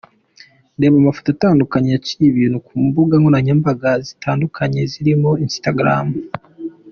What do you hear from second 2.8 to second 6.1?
mbuga nkoranyambaga zitandukanye zirimo instagram.